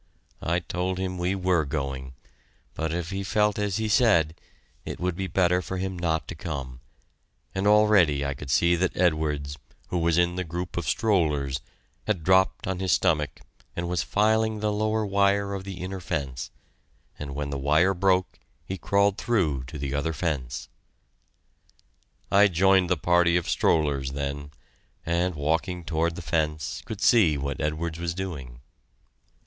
[0.41, 2.15] I told him we were going,
[2.73, 4.33] but if he felt as he said,
[4.83, 6.79] it would be better for him not to come,
[7.53, 9.59] and already I could see that Edwards,
[9.89, 11.61] who was in the group of strollers,
[12.07, 13.41] had dropped on his stomach
[13.75, 16.49] and was filing the lower wire of the inner fence,
[17.19, 20.67] and when the wire broke he crawled through to the other fence.
[22.31, 24.49] I joined the party of strollers then,
[25.05, 28.61] and walking toward the fence, could see what Edwards was doing.